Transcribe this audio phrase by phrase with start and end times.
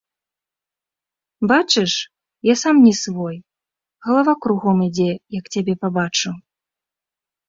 [1.49, 1.93] Бачыш,
[2.47, 3.35] я сам не свой,
[4.05, 5.05] галава кругом ідзе,
[5.39, 6.29] як цябе пабачу.